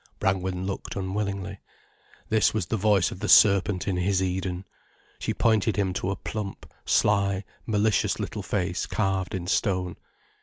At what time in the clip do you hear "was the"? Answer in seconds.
2.55-2.75